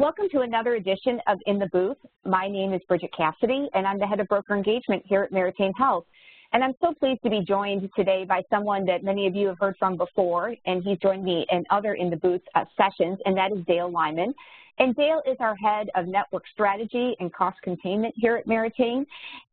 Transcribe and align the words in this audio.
Welcome 0.00 0.30
to 0.30 0.40
another 0.40 0.76
edition 0.76 1.20
of 1.26 1.36
In 1.44 1.58
the 1.58 1.66
Booth. 1.66 1.98
My 2.24 2.48
name 2.48 2.72
is 2.72 2.80
Bridget 2.88 3.10
Cassidy, 3.14 3.68
and 3.74 3.86
I'm 3.86 3.98
the 3.98 4.06
head 4.06 4.18
of 4.18 4.28
broker 4.28 4.56
engagement 4.56 5.02
here 5.04 5.24
at 5.24 5.30
Meritain 5.30 5.72
Health. 5.76 6.06
And 6.54 6.64
I'm 6.64 6.72
so 6.80 6.94
pleased 6.94 7.22
to 7.22 7.28
be 7.28 7.44
joined 7.46 7.86
today 7.94 8.24
by 8.24 8.42
someone 8.48 8.86
that 8.86 9.04
many 9.04 9.26
of 9.26 9.36
you 9.36 9.46
have 9.48 9.58
heard 9.58 9.76
from 9.78 9.98
before, 9.98 10.54
and 10.64 10.82
he's 10.82 10.96
joined 11.00 11.22
me 11.22 11.44
in 11.52 11.66
other 11.68 11.92
In 11.96 12.08
the 12.08 12.16
Booth 12.16 12.40
uh, 12.54 12.64
sessions, 12.78 13.18
and 13.26 13.36
that 13.36 13.52
is 13.52 13.58
Dale 13.66 13.90
Lyman. 13.90 14.32
And 14.78 14.96
Dale 14.96 15.20
is 15.26 15.36
our 15.38 15.54
head 15.56 15.90
of 15.94 16.06
network 16.06 16.44
strategy 16.50 17.14
and 17.20 17.30
cost 17.34 17.58
containment 17.60 18.14
here 18.16 18.36
at 18.36 18.46
Meritain. 18.46 19.04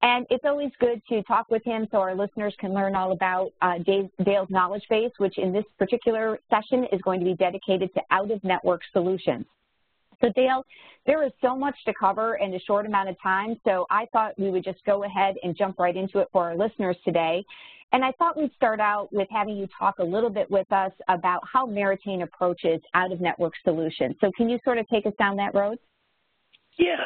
And 0.02 0.26
it's 0.30 0.46
always 0.46 0.72
good 0.80 1.02
to 1.10 1.24
talk 1.24 1.52
with 1.52 1.66
him 1.66 1.90
so 1.92 1.98
our 1.98 2.16
listeners 2.16 2.56
can 2.58 2.74
learn 2.74 2.96
all 2.96 3.12
about 3.12 3.52
uh, 3.62 3.80
Dale's 3.80 4.50
knowledge 4.50 4.84
base, 4.90 5.12
which 5.18 5.40
in 5.40 5.52
this 5.52 5.66
particular 5.78 6.40
session 6.50 6.88
is 6.94 7.02
going 7.02 7.20
to 7.20 7.26
be 7.26 7.36
dedicated 7.36 7.94
to 7.96 8.02
out-of-network 8.12 8.84
solutions. 8.94 9.46
So 10.22 10.30
Dale, 10.36 10.66
there 11.06 11.24
is 11.24 11.32
so 11.42 11.56
much 11.56 11.76
to 11.86 11.94
cover 12.00 12.36
in 12.36 12.54
a 12.54 12.60
short 12.60 12.86
amount 12.86 13.10
of 13.10 13.16
time, 13.22 13.56
so 13.66 13.86
I 13.90 14.08
thought 14.12 14.38
we 14.38 14.50
would 14.50 14.64
just 14.64 14.84
go 14.86 15.04
ahead 15.04 15.36
and 15.44 15.56
jump 15.56 15.80
right 15.80 15.96
into 15.96 16.20
it 16.20 16.28
for 16.32 16.50
our 16.50 16.56
listeners 16.56 16.98
today. 17.06 17.44
And 17.94 18.04
I 18.04 18.12
thought 18.20 18.36
we'd 18.36 18.54
start 18.54 18.82
out 18.82 19.14
with 19.14 19.30
having 19.32 19.56
you 19.56 19.68
talk 19.80 20.00
a 20.00 20.04
little 20.04 20.30
bit 20.30 20.52
with 20.52 20.70
us 20.74 20.92
about 21.08 21.42
how 21.52 21.66
Meritain 21.66 22.24
approaches 22.24 22.82
out-of-network 22.94 23.54
solutions. 23.64 24.16
So 24.20 24.30
can 24.36 24.50
you 24.50 24.60
sort 24.66 24.78
of 24.78 24.88
take 24.90 25.06
us 25.06 25.14
down 25.18 25.38
that 25.38 25.56
road? 25.56 25.78
Yes. 26.78 27.00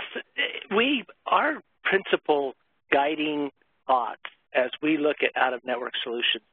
We, 0.75 1.03
our 1.27 1.61
principal 1.83 2.53
guiding 2.91 3.51
thoughts 3.85 4.21
as 4.55 4.71
we 4.81 4.97
look 4.97 5.17
at 5.21 5.39
out-of-network 5.39 5.93
solutions 6.03 6.43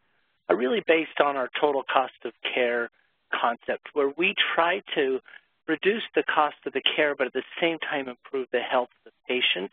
are 0.51 0.57
really 0.57 0.83
based 0.87 1.21
on 1.25 1.37
our 1.37 1.49
total 1.59 1.83
cost 1.91 2.13
of 2.25 2.33
care 2.55 2.91
concept, 3.33 3.89
where 3.95 4.13
we 4.19 4.35
try 4.55 4.83
to 4.95 5.21
reduce 5.69 6.03
the 6.15 6.23
cost 6.23 6.57
of 6.67 6.73
the 6.73 6.83
care, 6.97 7.15
but 7.15 7.27
at 7.27 7.33
the 7.33 7.43
same 7.61 7.79
time 7.79 8.09
improve 8.09 8.49
the 8.53 8.61
health 8.61 8.89
of 9.05 9.13
the 9.13 9.35
patient 9.35 9.71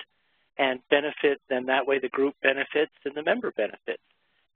and 0.57 0.79
benefit, 0.89 1.41
and 1.49 1.67
that 1.67 1.87
way 1.87 1.99
the 1.99 2.09
group 2.09 2.35
benefits 2.43 2.91
and 3.05 3.15
the 3.15 3.23
member 3.23 3.51
benefits. 3.51 4.03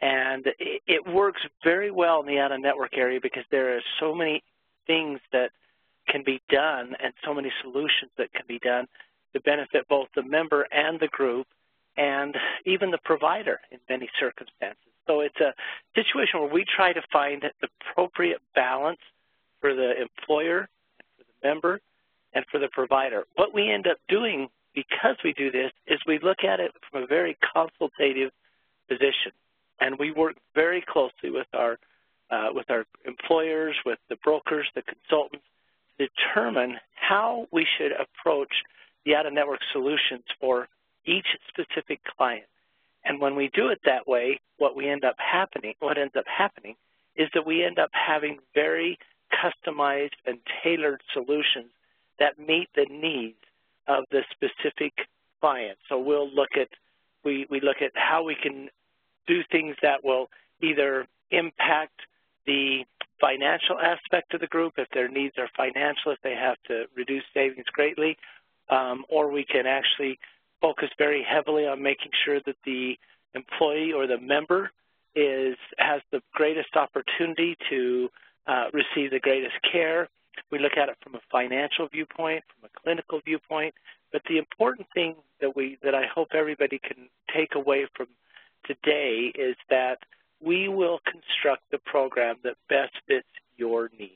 And 0.02 0.46
it, 0.60 0.82
it 0.88 1.08
works 1.08 1.42
very 1.64 1.92
well 1.92 2.22
in 2.22 2.28
the 2.28 2.40
out-of-network 2.40 2.98
area 2.98 3.20
because 3.22 3.44
there 3.52 3.76
are 3.76 3.82
so 4.00 4.14
many 4.14 4.44
things 4.88 5.20
that 5.32 5.52
can 6.08 6.24
be 6.24 6.42
done 6.50 6.96
and 7.04 7.14
so 7.26 7.34
many 7.34 7.52
solutions 7.62 8.12
that 8.18 8.32
can 8.34 8.46
be 8.48 8.60
done 8.60 8.88
to 9.34 9.42
benefit 9.42 9.88
both 9.88 10.08
the 10.16 10.24
member 10.24 10.68
and 10.72 11.00
the 11.00 11.08
group 11.08 11.48
and 11.98 12.36
even 12.66 12.92
the 12.92 12.98
provider 13.04 13.60
in 13.72 13.80
many 13.90 14.10
circumstances. 14.20 14.78
So 15.06 15.22
it's 15.22 15.40
a 15.40 15.54
situation 15.96 16.40
where 16.40 16.52
we 16.52 16.64
try 16.64 16.94
to 16.94 17.02
find 17.12 17.42
the 17.42 17.68
appropriate 17.82 18.42
balance 18.56 19.00
for 19.60 19.76
the 19.76 19.94
employer 20.02 20.70
member 21.44 21.80
and 22.34 22.46
for 22.52 22.60
the 22.60 22.70
provider. 22.72 23.26
What 23.36 23.54
we 23.54 23.72
end 23.72 23.88
up 23.88 23.98
doing 24.08 24.50
because 24.76 25.18
we 25.24 25.34
do 25.34 25.52
this 25.52 25.72
is 25.88 26.00
we 26.08 26.20
look 26.20 26.44
at 26.44 26.60
it 26.60 26.72
from 26.90 27.04
a 27.04 27.08
very 27.08 27.38
consultative 27.54 28.32
position, 28.88 29.32
and 29.80 29.98
we 29.98 30.12
work 30.12 30.36
very 30.56 30.84
closely 30.88 31.30
with 31.30 31.48
our 31.54 31.80
uh, 32.32 32.50
with 32.54 32.70
our 32.70 32.86
employers, 33.06 33.76
with 33.86 33.98
the 34.08 34.16
brokers, 34.18 34.68
the 34.76 34.84
consultants, 34.84 35.46
to 35.98 36.08
determine 36.08 36.78
how 36.94 37.48
we 37.52 37.66
should 37.78 37.92
approach 37.92 38.54
the 39.04 39.16
out-of-network 39.16 39.60
solutions 39.74 40.24
for 40.40 40.68
each 41.06 41.26
specific 41.48 42.00
client. 42.18 42.46
And 43.04 43.20
when 43.20 43.36
we 43.36 43.50
do 43.56 43.70
it 43.70 43.80
that 43.86 44.08
way, 44.08 44.40
what 44.58 44.76
we 44.76 44.88
end 44.88 45.04
up 45.04 45.16
happening, 45.18 45.74
what 45.80 45.98
ends 45.98 46.14
up 46.16 46.26
happening, 46.28 46.76
is 47.16 47.30
that 47.34 47.48
we 47.48 47.64
end 47.64 47.80
up 47.80 47.90
having 47.94 48.38
very 48.54 49.00
customized 49.32 50.18
and 50.26 50.40
tailored 50.64 51.02
solutions 51.14 51.72
that 52.20 52.40
meet 52.40 52.70
the 52.76 52.86
needs 52.90 53.38
of 53.88 54.04
the 54.12 54.22
specific 54.32 54.94
client. 55.40 55.78
So 55.88 56.00
we'll 56.00 56.30
look 56.30 56.50
at 56.60 56.68
we, 57.24 57.46
we 57.50 57.60
look 57.60 57.82
at 57.82 57.92
how 57.96 58.24
we 58.24 58.36
can 58.36 58.70
do 59.28 59.42
things 59.52 59.76
that 59.82 60.04
will 60.04 60.30
either 60.62 61.06
impact 61.32 62.00
the 62.46 62.86
financial 63.20 63.78
aspect 63.80 64.34
of 64.34 64.40
the 64.40 64.48
group 64.48 64.74
if 64.78 64.88
their 64.94 65.10
needs 65.10 65.36
are 65.38 65.50
financial, 65.56 66.12
if 66.12 66.20
they 66.24 66.34
have 66.34 66.56
to 66.68 66.86
reduce 66.96 67.24
savings 67.34 67.66
greatly, 67.74 68.18
um, 68.70 69.04
or 69.10 69.30
we 69.30 69.44
can 69.44 69.66
actually 69.68 70.18
focus 70.62 70.90
very 70.98 71.26
heavily 71.28 71.68
on 71.68 71.82
making 71.82 72.12
sure 72.26 72.40
that 72.46 72.56
the 72.66 72.98
employee 73.36 73.92
or 73.92 74.08
the 74.08 74.18
member 74.18 74.72
is 75.16 75.58
has 75.78 76.02
the 76.12 76.22
greatest 76.34 76.76
opportunity 76.76 77.58
to 77.70 78.10
uh, 78.50 78.66
receive 78.74 79.12
the 79.12 79.20
greatest 79.20 79.56
care. 79.72 80.10
We 80.52 80.60
look 80.60 80.74
at 80.78 80.90
it 80.90 80.96
from 81.04 81.16
a 81.16 81.20
financial 81.32 81.88
viewpoint, 81.88 82.44
from 82.48 82.70
a 82.70 82.82
clinical 82.82 83.20
viewpoint, 83.24 83.74
but 84.12 84.22
the 84.28 84.38
important 84.38 84.88
thing 84.94 85.16
that 85.40 85.56
we 85.56 85.78
that 85.84 85.94
I 85.94 86.06
hope 86.14 86.30
everybody 86.34 86.80
can 86.80 87.10
take 87.34 87.56
away 87.56 87.86
from 87.96 88.08
today 88.66 89.32
is 89.36 89.56
that 89.70 90.00
we 90.42 90.68
will 90.68 91.00
construct 91.06 91.64
the 91.72 91.78
program 91.80 92.38
that 92.44 92.56
best 92.70 92.94
fits 93.08 93.28
your 93.58 93.90
needs. 93.98 94.14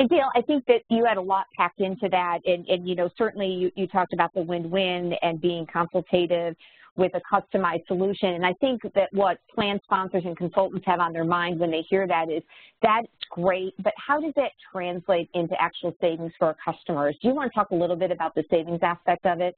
And 0.00 0.08
Dale, 0.08 0.30
I 0.34 0.42
think 0.42 0.64
that 0.66 0.82
you 0.88 1.04
had 1.04 1.16
a 1.16 1.20
lot 1.20 1.46
packed 1.56 1.80
into 1.80 2.08
that, 2.08 2.38
and, 2.46 2.66
and 2.68 2.88
you 2.88 2.94
know 2.94 3.10
certainly 3.16 3.48
you, 3.48 3.72
you 3.76 3.86
talked 3.86 4.12
about 4.12 4.32
the 4.34 4.42
win-win 4.42 5.12
and 5.22 5.40
being 5.40 5.66
consultative 5.66 6.56
with 6.98 7.12
a 7.14 7.20
customized 7.32 7.86
solution. 7.86 8.34
And 8.34 8.44
I 8.44 8.52
think 8.54 8.82
that 8.94 9.08
what 9.12 9.38
plan 9.54 9.80
sponsors 9.84 10.24
and 10.26 10.36
consultants 10.36 10.84
have 10.86 11.00
on 11.00 11.12
their 11.12 11.24
mind 11.24 11.58
when 11.58 11.70
they 11.70 11.82
hear 11.88 12.06
that 12.06 12.28
is 12.28 12.42
that's 12.82 13.06
great, 13.30 13.74
but 13.82 13.94
how 13.96 14.20
does 14.20 14.32
that 14.36 14.50
translate 14.70 15.30
into 15.34 15.54
actual 15.60 15.94
savings 16.00 16.32
for 16.38 16.48
our 16.48 16.56
customers? 16.62 17.16
Do 17.22 17.28
you 17.28 17.34
want 17.34 17.50
to 17.50 17.54
talk 17.54 17.70
a 17.70 17.74
little 17.74 17.96
bit 17.96 18.10
about 18.10 18.34
the 18.34 18.44
savings 18.50 18.80
aspect 18.82 19.24
of 19.24 19.40
it? 19.40 19.56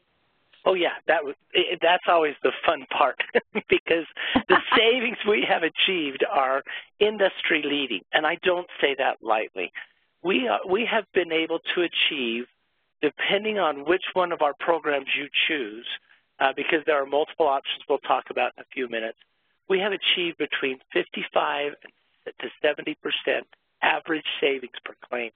Oh 0.66 0.74
yeah, 0.74 1.00
that 1.06 1.24
was 1.24 1.34
that's 1.80 2.04
always 2.06 2.34
the 2.42 2.52
fun 2.66 2.84
part 2.96 3.16
because 3.68 4.04
the 4.48 4.58
savings 4.76 5.16
we 5.26 5.46
have 5.48 5.62
achieved 5.62 6.24
are 6.30 6.62
industry 6.98 7.62
leading, 7.64 8.02
and 8.12 8.26
I 8.26 8.36
don't 8.42 8.68
say 8.80 8.94
that 8.98 9.16
lightly. 9.22 9.72
We 10.22 10.48
are, 10.48 10.60
we 10.70 10.86
have 10.90 11.04
been 11.14 11.32
able 11.32 11.60
to 11.74 11.80
achieve, 11.80 12.44
depending 13.00 13.58
on 13.58 13.86
which 13.88 14.02
one 14.12 14.32
of 14.32 14.42
our 14.42 14.52
programs 14.60 15.06
you 15.16 15.28
choose, 15.48 15.86
uh, 16.40 16.52
because 16.56 16.80
there 16.86 17.00
are 17.00 17.06
multiple 17.06 17.46
options 17.46 17.82
we'll 17.88 17.98
talk 17.98 18.24
about 18.30 18.52
in 18.56 18.62
a 18.62 18.66
few 18.72 18.88
minutes. 18.88 19.18
We 19.68 19.78
have 19.80 19.92
achieved 19.92 20.38
between 20.38 20.78
55 20.92 21.72
to 22.26 22.48
70 22.62 22.96
percent 23.02 23.46
average 23.82 24.26
savings 24.40 24.74
per 24.84 24.94
claim. 25.08 25.30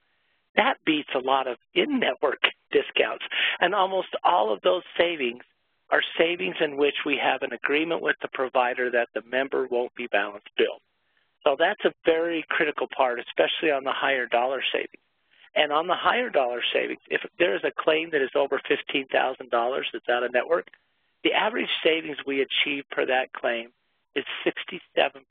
That 0.56 0.76
beats 0.84 1.08
a 1.14 1.18
lot 1.18 1.46
of 1.46 1.56
in-network 1.74 2.42
discounts, 2.72 3.24
and 3.60 3.74
almost 3.74 4.08
all 4.22 4.52
of 4.52 4.60
those 4.62 4.82
savings 4.98 5.42
are 5.90 6.02
savings 6.18 6.56
in 6.60 6.76
which 6.76 6.94
we 7.04 7.18
have 7.22 7.42
an 7.42 7.52
agreement 7.52 8.02
with 8.02 8.16
the 8.22 8.28
provider 8.32 8.90
that 8.90 9.08
the 9.14 9.22
member 9.30 9.66
won't 9.70 9.94
be 9.94 10.06
balance 10.06 10.44
billed. 10.56 10.80
So 11.44 11.56
that's 11.58 11.84
a 11.84 11.92
very 12.04 12.44
critical 12.48 12.88
part, 12.96 13.20
especially 13.20 13.70
on 13.70 13.84
the 13.84 13.92
higher 13.92 14.26
dollar 14.26 14.62
savings. 14.72 15.04
And 15.54 15.72
on 15.72 15.86
the 15.86 15.94
higher 15.94 16.30
dollar 16.30 16.62
savings, 16.72 17.00
if 17.10 17.20
there 17.38 17.54
is 17.54 17.62
a 17.64 17.70
claim 17.70 18.10
that 18.10 18.22
is 18.22 18.30
over 18.34 18.60
$15,000 18.68 19.84
that's 19.92 20.08
out 20.08 20.24
of 20.24 20.32
network, 20.32 20.66
the 21.24 21.32
average 21.32 21.70
savings 21.82 22.18
we 22.26 22.42
achieve 22.42 22.84
per 22.90 23.06
that 23.06 23.32
claim 23.32 23.70
is 24.14 24.24
67% 24.46 25.24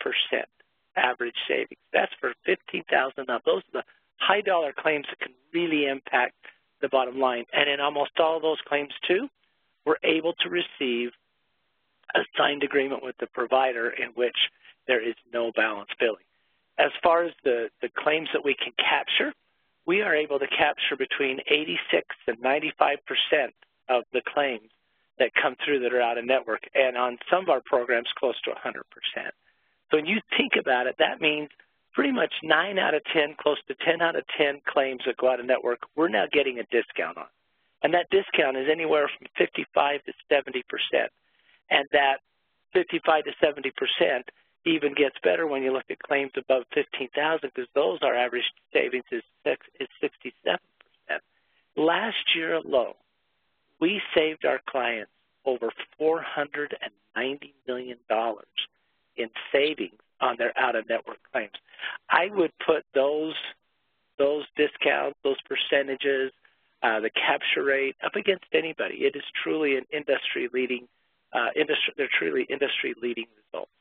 average 0.98 1.36
savings. 1.48 1.80
That's 1.94 2.12
for 2.20 2.34
15000 2.46 3.30
up. 3.30 3.44
Those 3.46 3.62
are 3.74 3.82
the 3.82 3.84
high 4.18 4.42
dollar 4.42 4.74
claims 4.74 5.06
that 5.10 5.20
can 5.20 5.34
really 5.54 5.86
impact 5.86 6.34
the 6.82 6.90
bottom 6.90 7.20
line. 7.20 7.46
And 7.54 7.70
in 7.70 7.80
almost 7.80 8.20
all 8.20 8.36
of 8.36 8.42
those 8.42 8.60
claims, 8.68 8.92
too, 9.08 9.30
we're 9.86 9.96
able 10.04 10.34
to 10.42 10.50
receive 10.50 11.12
a 12.16 12.20
signed 12.38 12.64
agreement 12.64 13.04
with 13.04 13.16
the 13.20 13.28
provider 13.28 13.90
in 13.90 14.10
which 14.16 14.36
there 14.88 15.02
is 15.02 15.16
no 15.32 15.52
balance 15.56 15.90
billing. 16.00 16.26
As 16.78 16.92
far 17.04 17.24
as 17.24 17.32
the, 17.44 17.70
the 17.82 17.90
claims 17.96 18.30
that 18.34 18.44
we 18.44 18.56
can 18.56 18.74
capture, 18.78 19.34
we 19.86 20.02
are 20.02 20.16
able 20.16 20.40
to 20.40 20.48
capture 20.48 20.96
between 20.98 21.40
86 21.48 22.04
and 22.28 22.40
95 22.42 22.98
percent 23.06 23.54
of 23.90 24.04
the 24.12 24.22
claims 24.34 24.70
that 25.24 25.32
come 25.42 25.56
through 25.64 25.80
that 25.80 25.94
are 25.94 26.02
out 26.02 26.18
of 26.18 26.26
network, 26.26 26.60
and 26.76 26.98
on 26.98 27.18
some 27.32 27.44
of 27.44 27.50
our 27.50 27.62
programs, 27.64 28.12
close 28.20 28.36
to 28.44 28.52
100%. 28.52 28.84
So 29.90 29.98
when 29.98 30.06
you 30.06 30.20
think 30.38 30.54
about 30.60 30.86
it, 30.88 30.96
that 31.00 31.22
means 31.22 31.48
pretty 31.94 32.12
much 32.12 32.34
9 32.44 32.78
out 32.78 32.94
of 32.94 33.02
10, 33.14 33.36
close 33.40 33.58
to 33.70 33.76
10 33.86 34.02
out 34.02 34.18
of 34.18 34.26
10 34.38 34.60
claims 34.68 35.02
that 35.06 35.16
go 35.16 35.32
out 35.32 35.40
of 35.40 35.46
network, 35.46 35.80
we're 35.96 36.10
now 36.10 36.26
getting 36.32 36.60
a 36.60 36.64
discount 36.64 37.18
on. 37.18 37.32
And 37.84 37.94
that 37.94 38.10
discount 38.12 38.58
is 38.58 38.68
anywhere 38.70 39.08
from 39.08 39.28
55 39.38 40.02
to 40.04 40.14
70%. 40.30 41.08
And 41.70 41.88
that 41.94 42.20
55 42.74 43.24
to 43.26 43.32
70% 43.42 44.24
even 44.66 44.94
gets 44.94 45.16
better 45.24 45.48
when 45.48 45.64
you 45.64 45.72
look 45.72 45.88
at 45.90 46.00
claims 46.00 46.32
above 46.36 46.64
15,000 46.74 47.40
because 47.44 47.70
those 47.76 48.00
our 48.02 48.16
average 48.16 48.44
savings 48.74 49.06
is, 49.12 49.24
six, 49.46 49.66
is 49.80 49.88
67%. 50.02 50.58
Last 51.76 52.36
year 52.36 52.56
alone, 52.56 52.94
we 53.84 54.02
saved 54.16 54.46
our 54.46 54.62
clients 54.66 55.12
over 55.44 55.70
$490 56.00 56.70
million 57.68 57.98
in 59.18 59.30
savings 59.52 60.00
on 60.22 60.38
their 60.38 60.58
out-of-network 60.58 61.18
claims. 61.34 61.52
I 62.10 62.28
would 62.32 62.54
put 62.66 62.86
those 62.96 63.36
those 64.18 64.46
discounts, 64.56 65.18
those 65.24 65.42
percentages, 65.42 66.32
uh, 66.82 67.02
the 67.02 67.10
capture 67.10 67.66
rate 67.66 67.98
up 68.06 68.16
against 68.16 68.46
anybody. 68.54 69.00
It 69.00 69.18
is 69.18 69.24
truly 69.44 69.76
an 69.76 69.84
industry-leading, 69.92 70.88
uh, 71.34 71.50
industry, 71.54 71.94
they're 71.98 72.16
truly 72.20 72.44
industry-leading 72.50 73.26
results. 73.36 73.72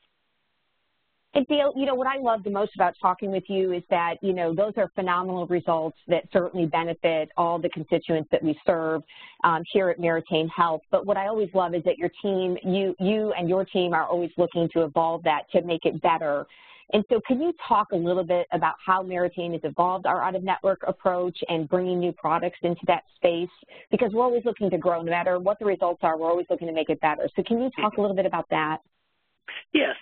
And 1.35 1.47
Dale, 1.47 1.73
you 1.75 1.87
know, 1.87 1.95
what 1.95 2.07
I 2.07 2.19
love 2.19 2.45
the 2.45 2.51
most 2.51 2.75
about 2.75 2.95
talking 3.01 3.31
with 3.31 3.45
you 3.49 3.73
is 3.73 3.83
that, 3.89 4.17
you 4.21 4.35
know, 4.35 4.55
those 4.55 4.75
are 4.77 4.91
phenomenal 4.95 5.47
results 5.47 5.97
that 6.09 6.25
certainly 6.31 6.67
benefit 6.67 7.31
all 7.39 7.59
the 7.59 7.71
constituents 7.71 8.29
that 8.31 8.43
we 8.43 8.59
serve 8.67 9.03
um, 9.43 9.63
here 9.73 9.89
at 9.89 9.99
Meritain 9.99 10.49
Health. 10.55 10.83
But 10.91 11.07
what 11.07 11.17
I 11.17 11.29
always 11.29 11.49
love 11.55 11.75
is 11.75 11.83
that 11.85 11.97
your 11.97 12.11
team, 12.21 12.59
you, 12.63 12.95
you 13.01 13.33
and 13.33 13.49
your 13.49 13.65
team 13.65 13.95
are 13.95 14.05
always 14.05 14.31
looking 14.37 14.69
to 14.75 14.83
evolve 14.83 15.23
that 15.23 15.51
to 15.53 15.63
make 15.63 15.87
it 15.87 16.03
better. 16.03 16.47
And 16.93 17.03
so 17.09 17.19
can 17.27 17.41
you 17.41 17.55
talk 17.67 17.93
a 17.93 17.97
little 17.97 18.25
bit 18.25 18.47
about 18.53 18.75
how 18.85 19.03
Meritain 19.03 19.53
has 19.53 19.63
evolved 19.65 20.05
our 20.05 20.23
out-of-network 20.23 20.83
approach 20.87 21.39
and 21.49 21.67
bringing 21.67 21.99
new 21.99 22.13
products 22.13 22.59
into 22.63 22.83
that 22.87 23.05
space? 23.17 23.49
Because 23.91 24.13
we're 24.13 24.25
always 24.25 24.45
looking 24.45 24.69
to 24.69 24.77
grow. 24.77 25.01
No 25.01 25.11
matter 25.11 25.39
what 25.39 25.59
the 25.59 25.65
results 25.65 26.01
are, 26.03 26.19
we're 26.19 26.29
always 26.29 26.47
looking 26.51 26.69
to 26.69 26.75
make 26.75 26.91
it 26.91 27.01
better. 27.01 27.27
So 27.35 27.43
can 27.43 27.63
you 27.63 27.71
talk 27.81 27.97
a 27.97 28.01
little 28.03 28.17
bit 28.17 28.27
about 28.27 28.45
that? 28.51 28.81
Yes, 29.73 29.97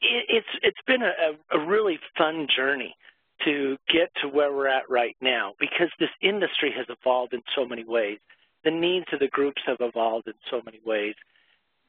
it's 0.00 0.46
it's 0.62 0.80
been 0.86 1.02
a, 1.02 1.56
a 1.56 1.66
really 1.66 1.98
fun 2.18 2.48
journey 2.54 2.96
to 3.44 3.76
get 3.92 4.10
to 4.20 4.28
where 4.28 4.52
we're 4.52 4.68
at 4.68 4.88
right 4.90 5.16
now 5.20 5.54
because 5.58 5.88
this 5.98 6.10
industry 6.20 6.72
has 6.76 6.86
evolved 6.88 7.32
in 7.32 7.42
so 7.56 7.66
many 7.66 7.84
ways. 7.84 8.18
The 8.64 8.70
needs 8.70 9.06
of 9.12 9.20
the 9.20 9.28
groups 9.28 9.62
have 9.66 9.78
evolved 9.80 10.28
in 10.28 10.34
so 10.50 10.60
many 10.64 10.80
ways. 10.84 11.14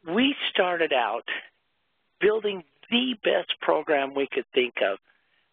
We 0.07 0.35
started 0.49 0.93
out 0.93 1.27
building 2.19 2.63
the 2.89 3.15
best 3.23 3.53
program 3.61 4.13
we 4.15 4.27
could 4.31 4.45
think 4.53 4.75
of 4.81 4.97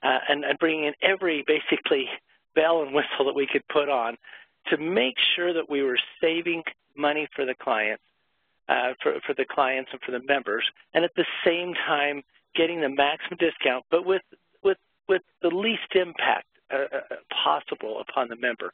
uh, 0.02 0.18
and, 0.28 0.44
and 0.44 0.58
bringing 0.58 0.84
in 0.84 0.94
every 1.02 1.44
basically 1.46 2.08
bell 2.54 2.82
and 2.82 2.94
whistle 2.94 3.26
that 3.26 3.34
we 3.34 3.46
could 3.46 3.66
put 3.68 3.88
on 3.88 4.16
to 4.68 4.76
make 4.76 5.14
sure 5.36 5.52
that 5.52 5.68
we 5.68 5.82
were 5.82 5.98
saving 6.20 6.62
money 6.96 7.28
for 7.34 7.44
the 7.44 7.54
clients 7.54 8.02
uh, 8.70 8.94
for, 9.02 9.14
for 9.26 9.34
the 9.34 9.44
clients 9.44 9.90
and 9.92 10.00
for 10.00 10.12
the 10.12 10.24
members, 10.24 10.64
and 10.94 11.04
at 11.04 11.10
the 11.16 11.26
same 11.44 11.74
time 11.74 12.22
getting 12.54 12.80
the 12.80 12.88
maximum 12.88 13.36
discount, 13.38 13.84
but 13.90 14.06
with, 14.06 14.22
with, 14.62 14.78
with 15.08 15.22
the 15.42 15.48
least 15.48 15.94
impact 15.94 16.46
uh, 16.72 16.84
uh, 16.94 17.16
possible 17.44 18.00
upon 18.00 18.28
the 18.28 18.36
member. 18.36 18.72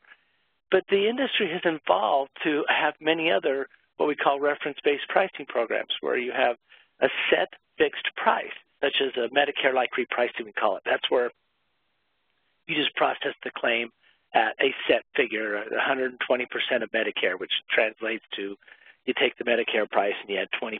But 0.70 0.84
the 0.90 1.08
industry 1.08 1.50
has 1.50 1.62
evolved 1.64 2.30
to 2.44 2.64
have 2.68 2.94
many 3.00 3.30
other 3.30 3.68
what 3.96 4.06
we 4.06 4.14
call 4.14 4.38
reference-based 4.38 5.08
pricing 5.08 5.46
programs 5.48 5.94
where 6.02 6.18
you 6.18 6.32
have 6.32 6.56
a 7.00 7.08
set 7.30 7.48
fixed 7.78 8.10
price, 8.16 8.52
such 8.82 9.00
as 9.00 9.12
a 9.16 9.32
Medicare-like 9.34 9.90
repricing, 9.98 10.44
we 10.44 10.52
call 10.52 10.76
it. 10.76 10.82
That's 10.84 11.10
where 11.10 11.30
you 12.66 12.74
just 12.74 12.94
process 12.96 13.32
the 13.42 13.50
claim 13.56 13.88
at 14.34 14.54
a 14.60 14.74
set 14.86 15.02
figure, 15.16 15.64
120% 15.72 16.12
of 16.82 16.90
Medicare, 16.92 17.38
which 17.38 17.52
translates 17.70 18.24
to 18.36 18.56
you 19.06 19.14
take 19.18 19.38
the 19.38 19.44
Medicare 19.44 19.90
price 19.90 20.14
and 20.20 20.28
you 20.28 20.38
add 20.38 20.48
20% 20.60 20.78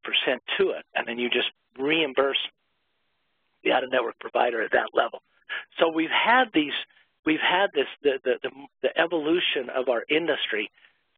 to 0.59 0.71
it, 0.71 0.85
and 0.95 1.07
then 1.07 1.19
you 1.19 1.31
just 1.31 1.51
reimburse 1.79 2.39
the 3.65 3.73
out-of-network 3.73 4.19
provider 4.19 4.63
at 4.63 4.73
that 4.73 4.89
level. 4.95 5.23
So 5.79 5.89
we've 5.89 6.11
had 6.11 6.47
these, 6.53 6.73
we've 7.25 7.41
had 7.41 7.69
this, 7.75 7.87
the, 8.03 8.19
the, 8.25 8.35
the, 8.43 8.51
the 8.83 9.01
evolution 9.01 9.71
of 9.75 9.89
our 9.89 10.05
industry 10.11 10.71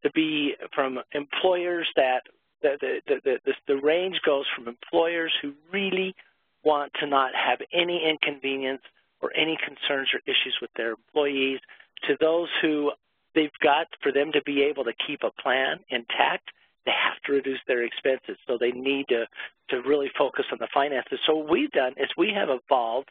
to 0.03 0.11
be 0.13 0.55
from 0.75 0.99
employers 1.13 1.89
that 1.97 2.23
the, 2.63 2.77
the, 2.81 3.21
the, 3.25 3.39
the, 3.45 3.53
the 3.67 3.77
range 3.77 4.21
goes 4.25 4.45
from 4.55 4.69
employers 4.69 5.33
who 5.43 5.53
really 5.73 6.15
want 6.65 6.93
to 7.01 7.07
not 7.07 7.33
have 7.35 7.61
any 7.73 8.03
inconvenience 8.09 8.83
or 9.21 9.33
any 9.35 9.57
concerns 9.57 10.09
or 10.13 10.21
issues 10.27 10.57
with 10.61 10.71
their 10.77 10.91
employees 10.91 11.61
to 12.07 12.17
those 12.21 12.49
who 12.63 12.93
they've 13.35 13.51
got 13.63 13.87
for 14.03 14.13
them 14.13 14.33
to 14.33 14.43
be 14.43 14.63
able 14.63 14.85
to 14.85 14.93
keep 15.07 15.23
a 15.23 15.43
plan 15.43 15.79
intact 15.91 16.51
they 16.87 16.93
have 16.93 17.21
to 17.27 17.33
reduce 17.33 17.61
their 17.67 17.85
expenses, 17.85 18.37
so 18.47 18.57
they 18.59 18.73
need 18.73 19.07
to, 19.09 19.27
to 19.71 19.83
really 19.89 20.11
focus 20.17 20.47
on 20.53 20.59
the 20.61 20.69
finances. 20.73 21.19
So 21.27 21.37
what 21.37 21.51
we've 21.51 21.71
done 21.71 21.93
is 21.97 22.09
we 22.17 22.33
have 22.35 22.49
evolved 22.49 23.11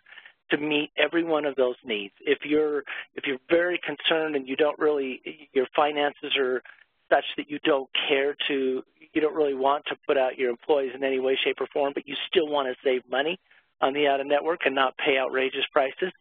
to 0.52 0.58
meet 0.58 0.92
every 0.98 1.24
one 1.24 1.46
of 1.46 1.56
those 1.56 1.76
needs. 1.84 2.14
If 2.22 2.40
you're 2.46 2.80
if 3.16 3.26
you're 3.26 3.40
very 3.50 3.80
concerned 3.86 4.36
and 4.36 4.48
you 4.48 4.56
don't 4.56 4.80
really 4.80 5.50
your 5.54 5.68
finances 5.76 6.36
are 6.38 6.62
such 7.12 7.26
that 7.36 7.50
you 7.50 7.60
don't 7.66 7.90
care 8.08 8.36
to 8.48 8.82
you 9.14 9.22
don't 9.22 9.36
really 9.36 9.54
want 9.56 9.86
to 9.88 9.96
put 10.08 10.18
out 10.18 10.38
your 10.38 10.50
employees 10.50 10.92
in 10.96 11.04
any 11.04 11.20
way, 11.20 11.38
shape, 11.44 11.58
or 11.60 11.68
form, 11.74 11.92
but 11.94 12.08
you 12.08 12.16
still 12.28 12.48
want 12.48 12.68
to 12.68 12.76
save 12.84 13.02
money 13.10 13.40
on 13.82 13.94
the 13.94 14.08
out 14.08 14.20
of 14.20 14.28
network 14.28 14.62
and 14.66 14.74
not 14.74 14.98
pay 14.98 15.18
outrageous 15.18 15.66
prices, 15.72 16.12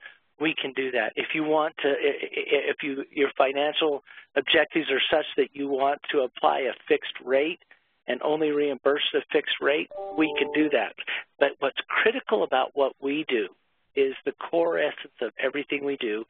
we 0.40 0.54
can 0.60 0.72
do 0.72 0.90
that. 0.92 1.12
If 1.16 1.28
you 1.34 1.44
want 1.44 1.74
to, 1.82 1.94
if 1.98 2.76
you 2.82 3.04
your 3.10 3.30
financial 3.36 4.02
objectives 4.36 4.86
are 4.90 5.00
such 5.10 5.26
that 5.36 5.48
you 5.52 5.68
want 5.68 6.00
to 6.12 6.20
apply 6.20 6.60
a 6.60 6.72
fixed 6.88 7.14
rate 7.24 7.60
and 8.06 8.20
only 8.22 8.50
reimburse 8.50 9.02
the 9.12 9.22
fixed 9.32 9.56
rate, 9.60 9.90
we 10.16 10.32
can 10.38 10.52
do 10.52 10.68
that. 10.70 10.94
But 11.38 11.50
what's 11.58 11.80
critical 11.88 12.44
about 12.44 12.70
what 12.74 12.92
we 13.00 13.24
do 13.28 13.48
is 13.94 14.14
the 14.24 14.32
core 14.32 14.78
essence 14.78 15.14
of 15.22 15.32
everything 15.42 15.84
we 15.84 15.96
do 15.96 16.24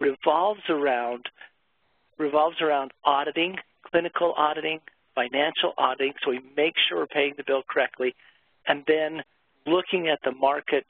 revolves 0.00 0.62
around 0.68 1.26
revolves 2.18 2.60
around 2.60 2.90
auditing, 3.04 3.56
clinical 3.90 4.34
auditing, 4.36 4.80
financial 5.14 5.72
auditing, 5.78 6.12
so 6.22 6.30
we 6.30 6.40
make 6.56 6.74
sure 6.88 6.98
we're 6.98 7.06
paying 7.06 7.34
the 7.36 7.44
bill 7.46 7.62
correctly, 7.68 8.14
and 8.66 8.84
then 8.86 9.22
looking 9.66 10.08
at 10.08 10.18
the 10.24 10.32
market 10.32 10.84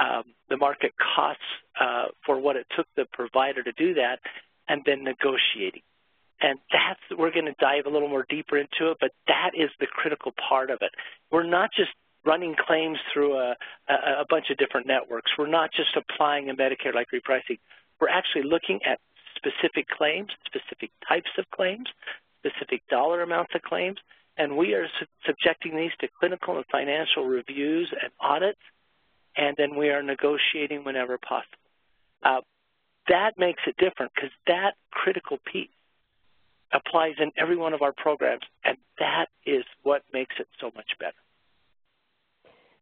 um, 0.00 0.24
the 0.48 0.56
market 0.56 0.92
costs 1.14 1.42
uh, 1.80 2.06
for 2.24 2.40
what 2.40 2.56
it 2.56 2.66
took 2.76 2.86
the 2.96 3.04
provider 3.12 3.62
to 3.62 3.72
do 3.72 3.94
that, 3.94 4.18
and 4.68 4.82
then 4.86 5.04
negotiating. 5.04 5.82
And 6.40 6.58
that's, 6.72 7.00
we're 7.18 7.32
going 7.32 7.46
to 7.46 7.54
dive 7.60 7.84
a 7.86 7.90
little 7.90 8.08
more 8.08 8.24
deeper 8.28 8.56
into 8.56 8.90
it, 8.92 8.96
but 8.98 9.10
that 9.28 9.50
is 9.54 9.68
the 9.78 9.86
critical 9.86 10.32
part 10.48 10.70
of 10.70 10.78
it. 10.80 10.90
We're 11.30 11.44
not 11.44 11.70
just 11.76 11.90
running 12.24 12.54
claims 12.66 12.98
through 13.12 13.36
a, 13.36 13.54
a, 13.88 13.94
a 14.20 14.24
bunch 14.28 14.46
of 14.50 14.56
different 14.56 14.86
networks. 14.86 15.32
We're 15.38 15.48
not 15.48 15.70
just 15.72 15.90
applying 15.96 16.48
a 16.48 16.54
Medicare-like 16.54 17.08
repricing. 17.12 17.58
We're 18.00 18.08
actually 18.08 18.44
looking 18.44 18.80
at 18.86 18.98
specific 19.36 19.88
claims, 19.88 20.28
specific 20.46 20.90
types 21.06 21.30
of 21.38 21.44
claims, 21.50 21.88
specific 22.38 22.82
dollar 22.88 23.22
amounts 23.22 23.54
of 23.54 23.62
claims, 23.62 23.98
and 24.38 24.56
we 24.56 24.72
are 24.74 24.86
su 24.98 25.06
subjecting 25.26 25.76
these 25.76 25.92
to 26.00 26.08
clinical 26.18 26.56
and 26.56 26.64
financial 26.72 27.24
reviews 27.24 27.92
and 28.02 28.10
audits 28.20 28.60
and 29.36 29.56
then 29.56 29.76
we 29.76 29.90
are 29.90 30.02
negotiating 30.02 30.84
whenever 30.84 31.18
possible. 31.18 31.58
Uh, 32.22 32.40
that 33.08 33.32
makes 33.38 33.62
it 33.66 33.76
different 33.78 34.12
because 34.14 34.30
that 34.46 34.72
critical 34.92 35.38
piece 35.50 35.68
applies 36.72 37.14
in 37.18 37.30
every 37.36 37.56
one 37.56 37.72
of 37.72 37.82
our 37.82 37.92
programs, 37.92 38.42
and 38.64 38.76
that 38.98 39.26
is 39.44 39.64
what 39.82 40.02
makes 40.12 40.34
it 40.38 40.46
so 40.60 40.70
much 40.76 40.86
better. 40.98 41.16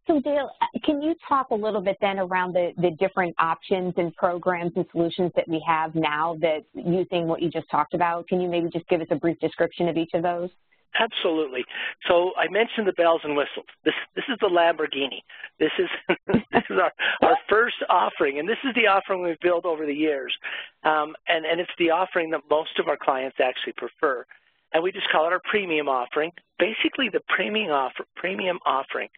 So 0.07 0.21
Dale, 0.21 0.51
can 0.85 1.03
you 1.03 1.15
talk 1.29 1.51
a 1.51 1.55
little 1.55 1.83
bit 1.83 1.99
then 2.01 2.19
around 2.19 2.55
the, 2.55 2.73
the 2.79 2.93
different 2.93 3.35
options 3.39 3.93
and 3.99 4.15
programs 4.17 4.73
and 4.75 4.87
solutions 4.91 5.33
that 5.37 5.47
we 5.47 5.63
have 5.67 5.95
now 5.95 6.37
that 6.41 6.65
using 6.75 7.27
what 7.27 7.43
you 7.43 7.51
just 7.51 7.71
talked 7.71 7.93
about? 7.93 8.27
Can 8.27 8.41
you 8.41 8.49
maybe 8.49 8.71
just 8.71 8.89
give 8.89 9.03
us 9.03 9.07
a 9.11 9.17
brief 9.17 9.39
description 9.39 9.87
of 9.87 9.99
each 9.99 10.11
of 10.15 10.23
those? 10.23 10.49
Absolutely. 10.99 11.65
So 12.07 12.33
I 12.37 12.49
mentioned 12.49 12.87
the 12.87 12.93
bells 12.93 13.21
and 13.25 13.37
whistles. 13.37 13.67
This 13.85 13.95
this 14.17 14.25
is 14.29 14.37
the 14.41 14.49
Lamborghini. 14.49 15.23
This 15.59 15.71
is 15.79 15.89
this 16.53 16.63
is 16.71 16.77
our, 16.81 16.93
our 17.23 17.37
first 17.49 17.77
offering, 17.89 18.39
and 18.39 18.49
this 18.49 18.59
is 18.65 18.75
the 18.75 18.89
offering 18.89 19.23
we've 19.23 19.41
built 19.41 19.65
over 19.65 19.87
the 19.87 19.95
years, 19.95 20.33
um, 20.85 21.15
and 21.29 21.47
and 21.47 21.61
it's 21.61 21.71
the 21.79 21.91
offering 21.91 22.31
that 22.31 22.41
most 22.51 22.79
of 22.79 22.89
our 22.89 22.97
clients 22.97 23.37
actually 23.41 23.75
prefer, 23.77 24.25
and 24.73 24.83
we 24.83 24.91
just 24.91 25.09
call 25.11 25.27
it 25.27 25.33
our 25.33 25.43
premium 25.49 25.89
offering. 25.89 26.33
Basically, 26.59 27.09
the 27.09 27.21
premium 27.29 27.71
offer 27.71 28.05
premium 28.17 28.59
offering, 28.67 29.09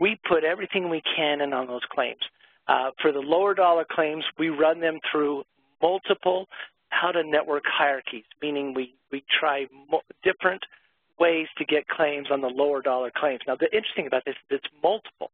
we 0.00 0.18
put 0.28 0.44
everything 0.44 0.88
we 0.88 1.02
can 1.16 1.40
in 1.40 1.52
on 1.52 1.68
those 1.68 1.84
claims. 1.92 2.20
Uh, 2.66 2.90
for 3.00 3.12
the 3.12 3.20
lower 3.20 3.54
dollar 3.54 3.86
claims, 3.88 4.24
we 4.38 4.48
run 4.48 4.80
them 4.80 4.98
through 5.10 5.44
multiple 5.82 6.46
out-of-network 6.92 7.62
hierarchies, 7.66 8.24
meaning 8.42 8.74
we 8.74 8.94
we 9.12 9.22
try 9.40 9.66
different 10.24 10.62
ways 11.20 11.46
to 11.58 11.64
get 11.64 11.86
claims 11.86 12.28
on 12.30 12.40
the 12.40 12.48
lower 12.48 12.82
dollar 12.82 13.12
claims. 13.14 13.42
Now, 13.46 13.54
the 13.54 13.72
interesting 13.76 14.06
about 14.06 14.24
this 14.24 14.34
is 14.50 14.58
it's 14.58 14.74
multiple. 14.82 15.30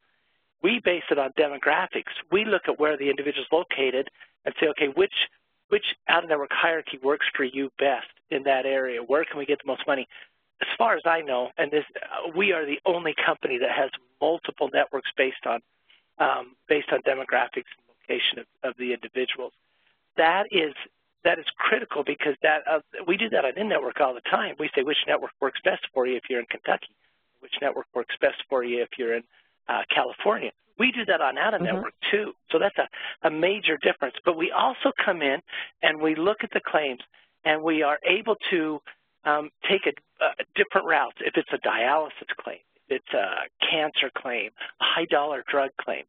We 0.62 0.80
base 0.84 1.04
it 1.10 1.18
on 1.18 1.30
demographics. 1.38 2.12
We 2.32 2.44
look 2.44 2.62
at 2.66 2.78
where 2.80 2.96
the 2.96 3.08
individual 3.08 3.44
is 3.44 3.52
located 3.52 4.08
and 4.44 4.54
say, 4.60 4.66
okay, 4.68 4.88
which 4.88 5.14
which 5.68 5.84
out-of-network 6.08 6.50
hierarchy 6.52 6.98
works 7.02 7.26
for 7.34 7.42
you 7.42 7.72
best 7.78 8.06
in 8.30 8.44
that 8.44 8.66
area? 8.66 9.02
Where 9.02 9.24
can 9.24 9.38
we 9.38 9.46
get 9.46 9.58
the 9.58 9.66
most 9.66 9.84
money? 9.86 10.06
As 10.60 10.68
far 10.78 10.94
as 10.94 11.02
I 11.04 11.22
know, 11.22 11.50
and 11.58 11.72
this, 11.72 11.84
we 12.36 12.52
are 12.52 12.64
the 12.64 12.78
only 12.86 13.14
company 13.14 13.58
that 13.58 13.72
has 13.72 13.90
multiple 14.20 14.70
networks 14.72 15.10
based 15.16 15.44
on 15.46 15.60
um, 16.18 16.56
based 16.68 16.90
on 16.92 17.00
demographics 17.02 17.70
and 17.76 17.86
location 17.88 18.38
of, 18.38 18.46
of 18.70 18.74
the 18.78 18.92
individuals. 18.92 19.52
That 20.16 20.46
is 20.50 20.72
that 21.26 21.38
is 21.40 21.44
critical 21.58 22.04
because 22.04 22.34
that 22.42 22.62
uh, 22.70 22.78
we 23.06 23.16
do 23.16 23.28
that 23.30 23.44
on 23.44 23.58
in-network 23.58 24.00
all 24.00 24.14
the 24.14 24.26
time. 24.30 24.54
We 24.58 24.70
say 24.74 24.82
which 24.82 25.02
network 25.08 25.32
works 25.40 25.60
best 25.64 25.82
for 25.92 26.06
you 26.06 26.16
if 26.16 26.22
you're 26.30 26.38
in 26.38 26.46
Kentucky, 26.46 26.94
which 27.40 27.52
network 27.60 27.86
works 27.94 28.14
best 28.20 28.36
for 28.48 28.62
you 28.62 28.80
if 28.82 28.90
you're 28.96 29.14
in 29.14 29.24
uh, 29.68 29.82
California. 29.92 30.52
We 30.78 30.92
do 30.92 31.04
that 31.06 31.20
on 31.20 31.36
out-of-network 31.36 31.94
mm 31.94 32.06
-hmm. 32.06 32.10
too, 32.10 32.26
so 32.50 32.58
that's 32.58 32.78
a, 32.78 32.88
a 33.22 33.30
major 33.30 33.76
difference. 33.88 34.16
But 34.24 34.36
we 34.36 34.48
also 34.52 34.92
come 35.06 35.20
in 35.32 35.38
and 35.82 36.00
we 36.00 36.14
look 36.14 36.44
at 36.44 36.50
the 36.50 36.64
claims 36.72 37.02
and 37.44 37.56
we 37.62 37.76
are 37.88 37.98
able 38.18 38.36
to 38.52 38.60
um, 39.30 39.50
take 39.70 39.84
a, 39.92 39.94
a 40.24 40.44
different 40.54 40.86
routes. 40.94 41.18
If 41.30 41.34
it's 41.40 41.52
a 41.58 41.62
dialysis 41.72 42.30
claim, 42.42 42.62
if 42.82 42.88
it's 42.98 43.14
a 43.26 43.28
cancer 43.70 44.10
claim, 44.22 44.48
a 44.84 44.86
high-dollar 44.94 45.40
drug 45.52 45.70
claim, 45.84 46.04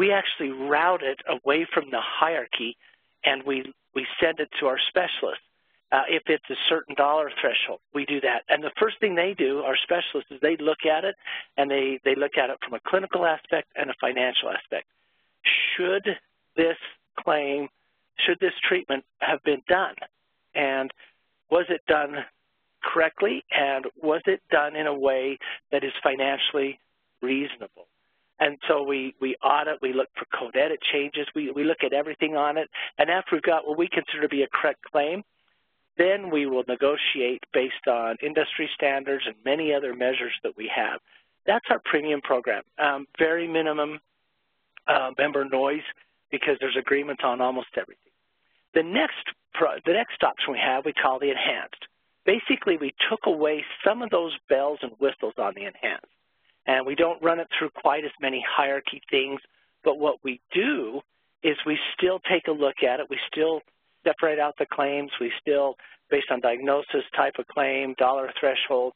we 0.00 0.06
actually 0.20 0.52
route 0.74 1.04
it 1.12 1.20
away 1.36 1.60
from 1.74 1.84
the 1.90 2.02
hierarchy 2.20 2.76
and 3.24 3.42
we, 3.44 3.56
we 3.94 4.06
send 4.20 4.40
it 4.40 4.48
to 4.60 4.66
our 4.66 4.78
specialists. 4.88 5.44
Uh, 5.92 6.02
if 6.08 6.22
it's 6.26 6.48
a 6.50 6.54
certain 6.68 6.94
dollar 6.94 7.32
threshold, 7.40 7.80
we 7.92 8.06
do 8.06 8.20
that. 8.20 8.42
And 8.48 8.62
the 8.62 8.70
first 8.78 9.00
thing 9.00 9.16
they 9.16 9.34
do, 9.36 9.58
our 9.60 9.76
specialists, 9.76 10.30
is 10.30 10.38
they 10.40 10.56
look 10.56 10.86
at 10.86 11.04
it 11.04 11.16
and 11.56 11.68
they, 11.68 11.98
they 12.04 12.14
look 12.14 12.38
at 12.38 12.48
it 12.48 12.58
from 12.62 12.74
a 12.74 12.80
clinical 12.86 13.26
aspect 13.26 13.68
and 13.74 13.90
a 13.90 13.94
financial 14.00 14.50
aspect. 14.50 14.86
Should 15.76 16.06
this 16.56 16.76
claim, 17.18 17.68
should 18.24 18.38
this 18.38 18.52
treatment 18.68 19.04
have 19.18 19.42
been 19.42 19.62
done? 19.68 19.96
And 20.54 20.92
was 21.50 21.66
it 21.68 21.80
done 21.88 22.24
correctly? 22.84 23.44
And 23.50 23.86
was 24.00 24.22
it 24.26 24.40
done 24.50 24.76
in 24.76 24.86
a 24.86 24.94
way 24.94 25.38
that 25.72 25.82
is 25.82 25.92
financially 26.04 26.78
reasonable? 27.20 27.88
And 28.40 28.56
so 28.66 28.82
we, 28.82 29.14
we 29.20 29.36
audit, 29.44 29.82
we 29.82 29.92
look 29.92 30.08
for 30.16 30.24
code 30.36 30.56
edit 30.56 30.80
changes, 30.92 31.26
we, 31.34 31.50
we 31.50 31.62
look 31.62 31.84
at 31.84 31.92
everything 31.92 32.36
on 32.36 32.56
it. 32.56 32.68
And 32.98 33.10
after 33.10 33.36
we've 33.36 33.42
got 33.42 33.68
what 33.68 33.78
we 33.78 33.86
consider 33.86 34.22
to 34.22 34.28
be 34.28 34.42
a 34.42 34.48
correct 34.48 34.82
claim, 34.90 35.22
then 35.98 36.30
we 36.30 36.46
will 36.46 36.64
negotiate 36.66 37.44
based 37.52 37.86
on 37.86 38.16
industry 38.22 38.70
standards 38.74 39.24
and 39.26 39.36
many 39.44 39.74
other 39.74 39.94
measures 39.94 40.32
that 40.42 40.56
we 40.56 40.70
have. 40.74 41.00
That's 41.46 41.66
our 41.68 41.80
premium 41.84 42.22
program. 42.22 42.62
Um, 42.78 43.06
very 43.18 43.46
minimum 43.46 44.00
uh, 44.88 45.10
member 45.18 45.44
noise 45.44 45.84
because 46.30 46.56
there's 46.60 46.76
agreements 46.78 47.22
on 47.24 47.42
almost 47.42 47.68
everything. 47.76 48.12
The 48.72 48.82
next, 48.82 49.26
the 49.84 49.92
next 49.92 50.22
option 50.22 50.52
we 50.52 50.58
have, 50.58 50.86
we 50.86 50.94
call 50.94 51.18
the 51.18 51.30
enhanced. 51.30 51.86
Basically, 52.24 52.76
we 52.76 52.94
took 53.10 53.20
away 53.26 53.64
some 53.84 54.00
of 54.00 54.10
those 54.10 54.32
bells 54.48 54.78
and 54.82 54.92
whistles 55.00 55.34
on 55.36 55.54
the 55.54 55.64
enhanced. 55.64 56.06
And 56.66 56.86
we 56.86 56.94
don't 56.94 57.22
run 57.22 57.40
it 57.40 57.48
through 57.58 57.70
quite 57.70 58.04
as 58.04 58.10
many 58.20 58.44
hierarchy 58.46 59.02
things, 59.10 59.40
but 59.82 59.98
what 59.98 60.16
we 60.22 60.40
do 60.52 61.00
is 61.42 61.56
we 61.66 61.78
still 61.96 62.20
take 62.30 62.46
a 62.48 62.52
look 62.52 62.82
at 62.86 63.00
it. 63.00 63.06
We 63.08 63.18
still 63.32 63.60
separate 64.04 64.38
out 64.38 64.54
the 64.58 64.66
claims. 64.66 65.10
We 65.20 65.32
still, 65.40 65.76
based 66.10 66.26
on 66.30 66.40
diagnosis, 66.40 67.04
type 67.16 67.34
of 67.38 67.46
claim, 67.48 67.94
dollar 67.98 68.30
threshold, 68.38 68.92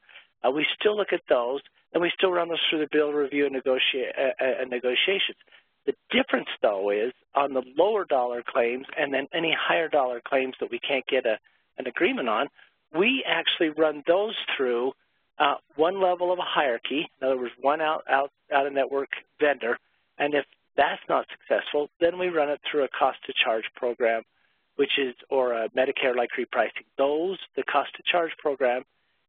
uh, 0.47 0.51
we 0.51 0.67
still 0.79 0.97
look 0.97 1.13
at 1.13 1.23
those, 1.29 1.61
and 1.93 2.03
we 2.03 2.13
still 2.17 2.31
run 2.31 2.49
those 2.49 2.59
through 2.69 2.81
the 2.81 2.89
bill 2.93 3.13
review 3.13 3.47
and, 3.47 3.55
negotia 3.55 4.13
uh, 4.19 4.45
uh, 4.45 4.65
negotiations. 4.69 5.39
The 5.87 5.95
difference, 6.11 6.49
though, 6.63 6.91
is 6.91 7.13
on 7.35 7.55
the 7.55 7.63
lower 7.77 8.05
dollar 8.05 8.43
claims 8.47 8.87
and 8.97 9.13
then 9.13 9.27
any 9.33 9.55
higher 9.59 9.89
dollar 9.89 10.21
claims 10.27 10.55
that 10.61 10.71
we 10.71 10.79
can't 10.79 11.07
get 11.07 11.27
a, 11.27 11.39
an 11.79 11.87
agreement 11.87 12.29
on, 12.29 12.49
we 12.97 13.25
actually 13.27 13.71
run 13.71 14.03
those 14.07 14.35
through 14.57 14.93
one 15.87 15.97
level 16.01 16.33
of 16.33 16.39
a 16.39 16.49
hierarchy, 16.57 17.03
in 17.17 17.27
other 17.27 17.39
words, 17.43 17.55
one 17.61 17.81
out, 17.91 18.03
out, 18.09 18.31
out 18.57 18.67
of 18.67 18.73
network 18.73 19.11
vendor, 19.41 19.75
and 20.19 20.31
if 20.35 20.45
that's 20.77 21.05
not 21.09 21.25
successful, 21.35 21.83
then 22.01 22.15
we 22.19 22.29
run 22.29 22.49
it 22.55 22.61
through 22.67 22.85
a 22.85 22.93
cost 23.01 23.19
to 23.27 23.33
charge 23.45 23.67
program 23.83 24.23
which 24.77 24.99
is, 24.99 25.15
or 25.31 25.53
a 25.53 25.69
Medicare-like 25.71 26.31
repricing. 26.39 26.87
Those, 26.99 27.39
the 27.57 27.63
cost 27.63 27.91
to 27.97 28.03
charge 28.11 28.33
program, 28.39 28.83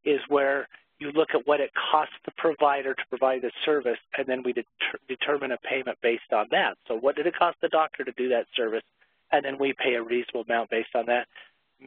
is 0.03 0.19
where 0.27 0.67
you 0.99 1.11
look 1.11 1.29
at 1.33 1.45
what 1.45 1.59
it 1.59 1.71
costs 1.91 2.15
the 2.25 2.31
provider 2.37 2.93
to 2.93 3.01
provide 3.09 3.41
the 3.41 3.51
service, 3.63 3.99
and 4.17 4.25
then 4.27 4.41
we 4.43 4.53
det 4.53 4.65
determine 5.07 5.51
a 5.51 5.57
payment 5.57 5.97
based 6.01 6.31
on 6.31 6.45
that. 6.51 6.77
So 6.87 6.95
what 6.95 7.15
did 7.15 7.27
it 7.27 7.35
cost 7.37 7.57
the 7.61 7.69
doctor 7.69 8.03
to 8.03 8.11
do 8.13 8.29
that 8.29 8.45
service? 8.55 8.83
And 9.31 9.43
then 9.43 9.57
we 9.59 9.73
pay 9.73 9.95
a 9.95 10.03
reasonable 10.03 10.43
amount 10.47 10.69
based 10.69 10.95
on 10.95 11.05
that. 11.07 11.27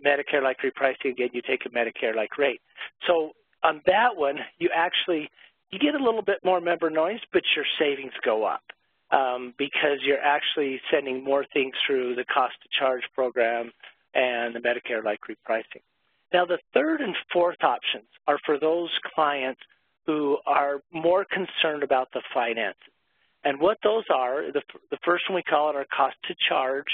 Medicare-like 0.05 0.59
repricing, 0.59 1.13
again, 1.13 1.31
you 1.33 1.43
take 1.43 1.65
a 1.65 1.71
Medicare-like 1.71 2.37
rate. 2.37 2.61
So 3.07 3.33
on 3.63 3.83
that 3.87 4.17
one, 4.17 4.39
you 4.59 4.71
actually, 4.75 5.31
you 5.71 5.79
get 5.79 5.95
a 5.95 6.03
little 6.03 6.23
bit 6.23 6.39
more 6.45 6.61
member 6.61 6.91
noise, 6.91 7.21
but 7.33 7.43
your 7.57 7.65
savings 7.79 8.13
go 8.25 8.45
up 8.45 8.63
um, 9.11 9.55
because 9.59 9.99
you're 10.03 10.23
actually 10.23 10.81
sending 10.91 11.25
more 11.25 11.45
things 11.53 11.75
through 11.87 12.15
the 12.15 12.25
cost 12.25 12.55
to 12.63 12.69
charge 12.79 13.03
program 13.15 13.73
and 14.15 14.55
the 14.55 14.61
Medicare-like 14.61 15.21
repricing. 15.29 15.83
Now, 16.33 16.45
the 16.45 16.59
third 16.75 17.01
and 17.01 17.15
fourth 17.33 17.63
options 17.63 18.07
are 18.27 18.39
for 18.45 18.59
those 18.59 18.91
clients 19.15 19.61
who 20.07 20.39
are 20.47 20.81
more 20.93 21.25
concerned 21.25 21.83
about 21.83 22.09
the 22.13 22.23
finances. 22.33 22.93
And 23.45 23.61
what 23.61 23.79
those 23.83 24.05
are, 24.13 24.51
the, 24.53 24.63
the 24.91 24.99
first 25.05 25.29
one 25.29 25.37
we 25.37 25.43
call 25.43 25.71
it 25.71 25.77
our 25.77 25.87
cost 25.95 26.17
to 26.25 26.35
charge 26.49 26.87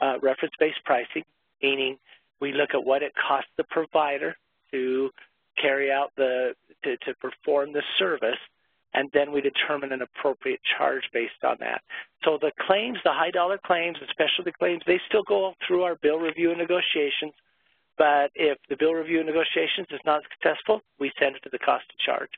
uh, 0.00 0.18
reference-based 0.20 0.84
pricing, 0.84 1.24
meaning 1.62 1.98
we 2.40 2.52
look 2.52 2.70
at 2.74 2.84
what 2.84 3.02
it 3.02 3.12
costs 3.14 3.50
the 3.56 3.64
provider 3.64 4.36
to 4.72 5.10
carry 5.60 5.90
out 5.90 6.12
the, 6.16 6.54
to, 6.84 6.96
to 6.98 7.14
perform 7.20 7.72
the 7.72 7.82
service 7.98 8.38
and 8.96 9.10
then 9.12 9.30
we 9.30 9.40
determine 9.42 9.92
an 9.92 10.02
appropriate 10.02 10.60
charge 10.76 11.04
based 11.12 11.44
on 11.44 11.56
that. 11.60 11.82
So 12.24 12.38
the 12.40 12.50
claims, 12.66 12.98
the 13.04 13.12
high 13.12 13.30
dollar 13.30 13.58
claims, 13.58 13.98
the 14.00 14.06
specialty 14.10 14.52
claims, 14.58 14.82
they 14.86 15.00
still 15.06 15.22
go 15.22 15.52
through 15.66 15.82
our 15.84 15.96
bill 15.96 16.18
review 16.18 16.50
and 16.50 16.58
negotiations, 16.58 17.34
but 17.98 18.30
if 18.34 18.58
the 18.68 18.76
bill 18.76 18.94
review 18.94 19.18
and 19.18 19.26
negotiations 19.26 19.86
is 19.90 20.00
not 20.04 20.22
successful, 20.32 20.80
we 20.98 21.12
send 21.20 21.36
it 21.36 21.42
to 21.42 21.50
the 21.50 21.58
cost 21.58 21.84
to 21.90 21.96
charge. 22.04 22.30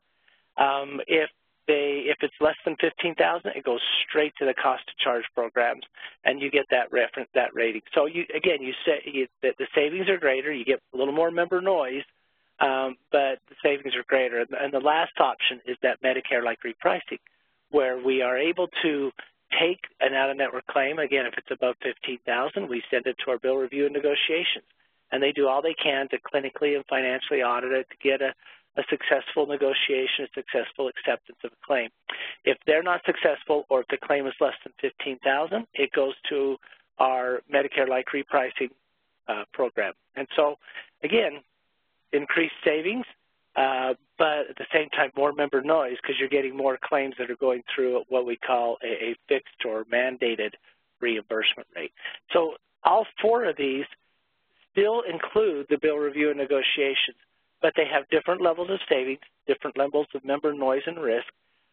Um, 0.56 1.00
if 1.06 1.30
they, 1.68 2.04
if 2.06 2.16
it's 2.22 2.34
less 2.40 2.56
than 2.64 2.74
15,000, 2.80 3.52
it 3.54 3.62
goes 3.62 3.80
straight 4.08 4.32
to 4.38 4.44
the 4.44 4.54
cost 4.54 4.82
to 4.88 5.04
charge 5.04 5.24
programs, 5.34 5.84
and 6.24 6.42
you 6.42 6.50
get 6.50 6.64
that 6.70 6.90
reference, 6.90 7.28
that 7.34 7.54
rating. 7.54 7.82
So 7.94 8.06
you, 8.06 8.24
again, 8.34 8.62
you 8.62 8.72
say 8.84 9.02
you, 9.04 9.28
the, 9.42 9.50
the 9.58 9.66
savings 9.74 10.08
are 10.08 10.18
greater, 10.18 10.52
you 10.52 10.64
get 10.64 10.80
a 10.92 10.96
little 10.96 11.14
more 11.14 11.30
member 11.30 11.60
noise, 11.60 12.02
um, 12.60 12.96
but 13.12 13.38
the 13.48 13.54
savings 13.62 13.94
are 13.94 14.04
greater. 14.06 14.40
And 14.40 14.72
the 14.72 14.80
last 14.80 15.12
option 15.20 15.60
is 15.66 15.76
that 15.82 16.02
Medicare-like 16.02 16.58
repricing, 16.64 17.20
where 17.70 18.02
we 18.02 18.22
are 18.22 18.36
able 18.36 18.68
to 18.82 19.10
take 19.58 19.80
an 20.00 20.14
out-of-network 20.14 20.66
claim. 20.66 20.98
Again, 20.98 21.26
if 21.26 21.34
it's 21.38 21.50
above 21.50 21.76
15000 21.82 22.68
we 22.68 22.82
send 22.90 23.06
it 23.06 23.16
to 23.24 23.30
our 23.30 23.38
bill 23.38 23.56
review 23.56 23.86
and 23.86 23.94
negotiations. 23.94 24.64
And 25.10 25.22
they 25.22 25.32
do 25.32 25.48
all 25.48 25.62
they 25.62 25.74
can 25.74 26.08
to 26.10 26.18
clinically 26.18 26.76
and 26.76 26.84
financially 26.86 27.42
audit 27.42 27.72
it 27.72 27.86
to 27.90 27.96
get 28.02 28.20
a, 28.20 28.34
a 28.76 28.84
successful 28.90 29.46
negotiation, 29.46 30.26
a 30.26 30.28
successful 30.34 30.88
acceptance 30.88 31.38
of 31.44 31.52
a 31.52 31.66
claim. 31.66 31.88
If 32.44 32.58
they're 32.66 32.82
not 32.82 33.00
successful 33.06 33.64
or 33.70 33.80
if 33.80 33.88
the 33.88 33.96
claim 33.96 34.26
is 34.26 34.34
less 34.40 34.54
than 34.64 34.74
15000 34.80 35.66
it 35.74 35.92
goes 35.92 36.14
to 36.28 36.56
our 36.98 37.40
Medicare-like 37.52 38.06
repricing 38.12 38.70
uh, 39.28 39.44
program. 39.52 39.92
And 40.16 40.26
so, 40.36 40.56
again, 41.02 41.40
increased 42.12 42.54
savings, 42.64 43.04
uh, 43.56 43.94
but 44.18 44.50
at 44.50 44.56
the 44.56 44.66
same 44.72 44.88
time 44.90 45.10
more 45.16 45.32
member 45.32 45.62
noise 45.62 45.96
because 46.00 46.16
you're 46.18 46.28
getting 46.28 46.56
more 46.56 46.78
claims 46.82 47.14
that 47.18 47.30
are 47.30 47.36
going 47.36 47.62
through 47.74 48.02
what 48.08 48.26
we 48.26 48.36
call 48.36 48.78
a, 48.82 49.10
a 49.10 49.16
fixed 49.28 49.64
or 49.64 49.84
mandated 49.84 50.50
reimbursement 51.00 51.68
rate. 51.74 51.92
So 52.32 52.54
all 52.84 53.06
four 53.20 53.44
of 53.44 53.56
these 53.56 53.84
still 54.72 55.02
include 55.02 55.66
the 55.70 55.78
bill 55.80 55.96
review 55.96 56.30
and 56.30 56.38
negotiations, 56.38 57.16
but 57.60 57.72
they 57.76 57.86
have 57.92 58.08
different 58.10 58.40
levels 58.40 58.70
of 58.70 58.78
savings, 58.88 59.20
different 59.46 59.76
levels 59.76 60.06
of 60.14 60.24
member 60.24 60.52
noise 60.52 60.82
and 60.86 60.98
risk, 60.98 61.26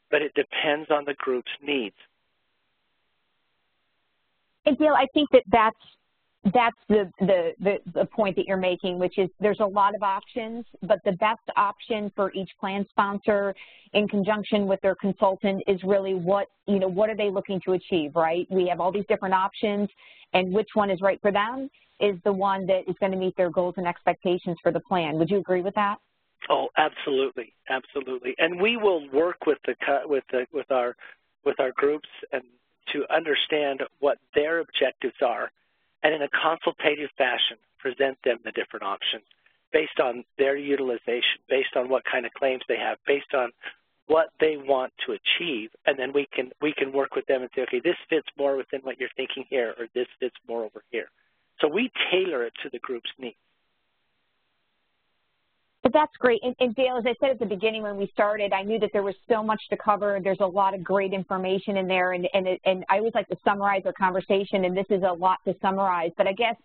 but 0.09 0.21
it 0.21 0.33
depends 0.33 0.89
on 0.89 1.05
the 1.05 1.13
group's 1.15 1.51
needs. 1.61 1.95
And 4.65 4.77
Dale, 4.77 4.95
I 4.97 5.05
think 5.13 5.29
that 5.31 5.43
that's 5.51 5.77
that's 6.53 6.77
the, 6.89 7.11
the, 7.19 7.53
the, 7.59 7.77
the, 7.93 8.05
point 8.05 8.35
that 8.35 8.45
you're 8.45 8.55
making, 8.55 8.99
which 8.99 9.17
is 9.17 9.29
there's 9.39 9.59
a 9.59 9.65
lot 9.65 9.95
of 9.95 10.03
options, 10.03 10.63
but 10.83 10.99
the 11.03 11.13
best 11.13 11.41
option 11.57 12.11
for 12.15 12.31
each 12.33 12.49
plan 12.59 12.85
sponsor 12.91 13.55
in 13.93 14.07
conjunction 14.07 14.67
with 14.67 14.79
their 14.81 14.95
consultant 14.95 15.63
is 15.67 15.79
really 15.83 16.13
what, 16.13 16.47
you 16.67 16.79
know, 16.79 16.87
what 16.87 17.09
are 17.09 17.15
they 17.15 17.31
looking 17.31 17.59
to 17.65 17.73
achieve, 17.73 18.11
right? 18.15 18.45
We 18.51 18.67
have 18.67 18.79
all 18.79 18.91
these 18.91 19.05
different 19.09 19.33
options, 19.33 19.89
and 20.33 20.53
which 20.53 20.69
one 20.75 20.91
is 20.91 21.01
right 21.01 21.19
for 21.21 21.31
them 21.31 21.69
is 21.99 22.15
the 22.25 22.33
one 22.33 22.67
that 22.67 22.81
is 22.87 22.95
going 22.99 23.11
to 23.11 23.17
meet 23.17 23.35
their 23.37 23.49
goals 23.49 23.73
and 23.77 23.87
expectations 23.87 24.57
for 24.61 24.71
the 24.71 24.81
plan. 24.81 25.17
Would 25.17 25.31
you 25.31 25.37
agree 25.37 25.61
with 25.61 25.73
that? 25.75 25.97
Oh, 26.49 26.67
absolutely, 26.77 27.53
absolutely. 27.69 28.35
And 28.37 28.61
we 28.61 28.77
will 28.77 29.09
work 29.09 29.47
with 29.47 29.57
the 29.65 29.73
with 30.05 30.23
the 30.31 30.45
with 30.53 30.69
our 30.69 30.95
with 31.43 31.59
our 31.59 31.71
groups 31.71 32.09
and 32.31 32.43
to 32.93 33.03
understand 33.11 33.81
what 33.99 34.19
their 34.35 34.59
objectives 34.59 35.15
are 35.25 35.49
and 36.05 36.13
in 36.13 36.21
a 36.21 36.29
consultative 36.29 37.09
fashion 37.17 37.57
present 37.79 38.15
them 38.23 38.37
the 38.45 38.51
different 38.51 38.85
options 38.85 39.23
based 39.73 39.99
on 39.99 40.23
their 40.37 40.55
utilization, 40.55 41.41
based 41.49 41.75
on 41.75 41.89
what 41.89 42.03
kind 42.05 42.27
of 42.27 42.31
claims 42.33 42.61
they 42.67 42.77
have, 42.77 42.99
based 43.07 43.33
on 43.33 43.49
what 44.05 44.27
they 44.39 44.55
want 44.55 44.93
to 45.03 45.13
achieve, 45.13 45.71
and 45.87 45.97
then 45.97 46.13
we 46.13 46.27
can 46.31 46.51
we 46.61 46.73
can 46.77 46.93
work 46.93 47.15
with 47.15 47.25
them 47.25 47.41
and 47.41 47.49
say, 47.55 47.63
okay, 47.63 47.81
this 47.83 47.97
fits 48.07 48.27
more 48.37 48.55
within 48.55 48.81
what 48.81 48.99
you're 48.99 49.09
thinking 49.17 49.45
here, 49.49 49.73
or 49.79 49.87
this 49.95 50.05
fits 50.19 50.35
more 50.47 50.63
over 50.63 50.83
here. 50.91 51.07
So 51.59 51.67
we 51.67 51.89
tailor 52.11 52.45
it 52.45 52.53
to 52.61 52.69
the 52.71 52.77
group's 52.77 53.09
needs. 53.17 53.35
But 55.85 55.93
that's 55.93 56.17
great. 56.17 56.41
And, 56.41 56.55
and, 56.59 56.73
Dale, 56.73 56.97
as 56.97 57.05
I 57.05 57.13
said 57.19 57.29
at 57.29 57.37
the 57.37 57.45
beginning 57.45 57.83
when 57.83 57.95
we 57.95 58.09
started, 58.11 58.53
I 58.53 58.63
knew 58.63 58.79
that 58.79 58.89
there 58.91 59.03
was 59.03 59.13
so 59.29 59.43
much 59.43 59.61
to 59.69 59.77
cover. 59.77 60.19
There's 60.19 60.39
a 60.39 60.45
lot 60.47 60.73
of 60.73 60.83
great 60.83 61.13
information 61.13 61.77
in 61.77 61.87
there, 61.87 62.13
and, 62.13 62.27
and, 62.33 62.47
and 62.65 62.83
I 62.89 62.97
always 62.97 63.13
like 63.13 63.27
to 63.27 63.37
summarize 63.45 63.83
our 63.85 63.93
conversation, 63.93 64.65
and 64.65 64.75
this 64.75 64.87
is 64.89 65.03
a 65.03 65.13
lot 65.13 65.37
to 65.45 65.55
summarize. 65.61 66.09
But 66.17 66.25
I 66.25 66.33
guess 66.33 66.55